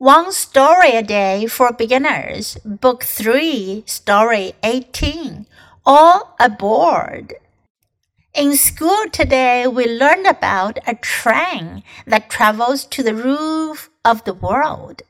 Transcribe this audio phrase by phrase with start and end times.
[0.00, 5.44] One Story a Day for Beginners, Book 3, Story 18.
[5.84, 7.34] All Aboard.
[8.32, 14.32] In school today, we learned about a train that travels to the roof of the
[14.32, 15.02] world.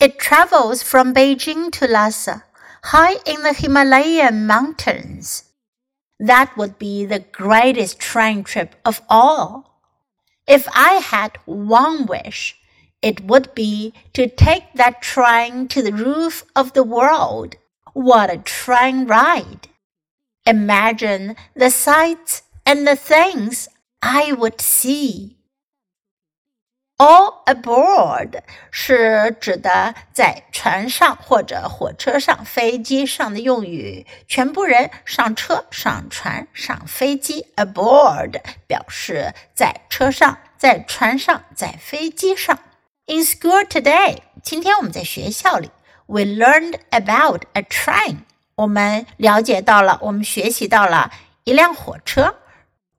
[0.00, 2.44] It travels from Beijing to Lhasa,
[2.84, 5.52] high in the Himalayan mountains.
[6.18, 9.82] That would be the greatest train trip of all.
[10.48, 12.56] If I had one wish,
[13.01, 17.55] it would be to take that train to the roof of the world.
[17.93, 19.67] What a train ride!
[20.45, 23.67] Imagine the sights and the things
[24.01, 25.37] I would see.
[26.97, 34.05] All aboard 是指的在船上或者火车上、飞机上的用语。
[34.27, 37.47] 全部人上车、上船、上飞机。
[37.55, 42.59] Aboard 表示在车上、在船上、在飞机上。
[43.07, 45.69] in school today，今天我们在学校里，
[46.05, 48.19] we learned about a train。
[48.55, 51.11] 我们了解到了，我们学习到了
[51.43, 52.35] 一辆火车，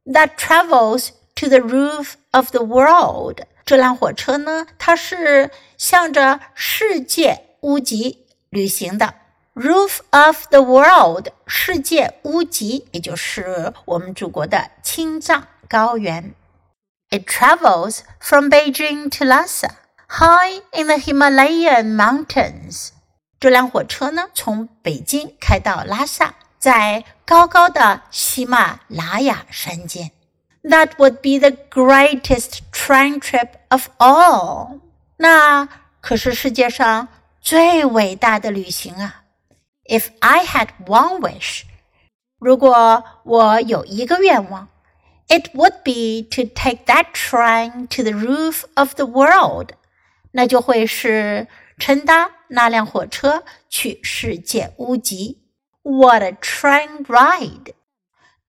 [0.04, 3.40] that travels to the roof of the world。
[3.64, 9.14] 这辆火车呢，它是向着世界屋脊旅行的。
[9.54, 16.34] Roof of the world，世界屋脊，也就是我们祖国的青藏高原。
[17.10, 19.72] It travels from Beijing to Lhasa。
[20.08, 22.90] High in the Himalayan mountains，
[23.40, 30.10] 这辆火车呢，从北京开到拉萨，在高高的喜马拉雅山间。
[30.62, 34.80] That would be the greatest train trip of all。
[35.16, 35.66] 那
[36.00, 37.08] 可是世界上
[37.40, 39.24] 最伟大的旅行啊！
[39.86, 41.62] If I had one wish，
[42.38, 44.68] 如果我有一个愿望，
[45.28, 49.70] it would be to take that train to the roof of the world。
[50.36, 55.42] 那就会是乘搭那辆火车去世界屋脊。
[55.82, 57.74] What a train ride！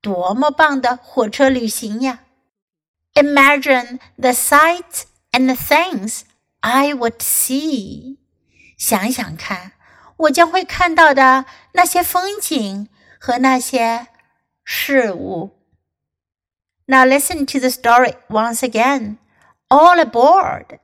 [0.02, 2.20] 多么棒的火车旅行呀！
[3.14, 6.22] Imagine the sights and the things
[6.60, 8.18] I would see。
[8.78, 9.74] 想想看，
[10.18, 14.08] 我将会看到的那些风景和那些
[14.64, 15.58] 事物。
[16.86, 19.18] Now listen to the story once again.
[19.70, 20.80] All aboard!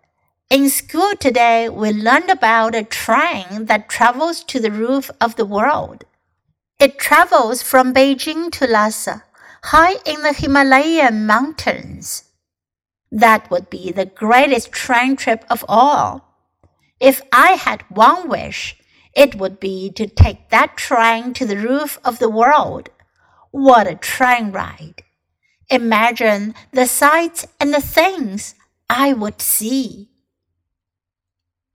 [0.54, 5.44] In school today, we learned about a train that travels to the roof of the
[5.44, 6.04] world.
[6.78, 9.24] It travels from Beijing to Lhasa,
[9.64, 12.30] high in the Himalayan mountains.
[13.10, 16.24] That would be the greatest train trip of all.
[17.00, 18.76] If I had one wish,
[19.12, 22.90] it would be to take that train to the roof of the world.
[23.50, 25.02] What a train ride!
[25.68, 28.54] Imagine the sights and the things
[28.88, 30.10] I would see.